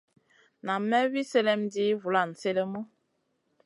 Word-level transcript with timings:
Nan 0.65 0.81
may 0.89 1.05
wi 1.11 1.21
sèlèm 1.31 1.61
ɗi 1.73 1.85
vulan 2.01 2.29
sélèmu. 2.41 2.79